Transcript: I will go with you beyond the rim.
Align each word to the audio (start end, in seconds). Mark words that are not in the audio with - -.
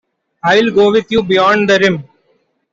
I 0.43 0.55
will 0.59 0.71
go 0.73 0.91
with 0.91 1.11
you 1.11 1.21
beyond 1.21 1.69
the 1.69 1.77
rim. 1.77 2.03